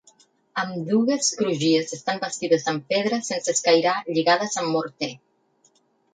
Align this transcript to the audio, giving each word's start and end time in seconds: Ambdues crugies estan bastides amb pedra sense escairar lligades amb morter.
Ambdues 0.59 1.27
crugies 1.41 1.93
estan 1.97 2.21
bastides 2.23 2.65
amb 2.73 2.89
pedra 2.95 3.21
sense 3.29 3.55
escairar 3.55 3.95
lligades 4.11 4.59
amb 4.65 4.75
morter. 4.79 5.13